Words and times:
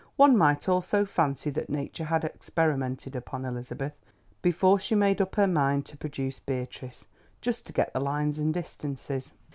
One 0.15 0.35
might 0.35 0.67
almost 0.67 1.09
fancy 1.11 1.51
that 1.51 1.69
nature 1.69 2.05
had 2.05 2.23
experimented 2.23 3.15
upon 3.15 3.45
Elizabeth 3.45 3.93
before 4.41 4.79
she 4.79 4.95
made 4.95 5.21
up 5.21 5.35
her 5.35 5.45
mind 5.45 5.85
to 5.85 5.95
produce 5.97 6.39
Beatrice, 6.39 7.05
just 7.39 7.67
to 7.67 7.73
get 7.73 7.93
the 7.93 7.99
lines 7.99 8.39
and 8.39 8.51
distances. 8.51 9.35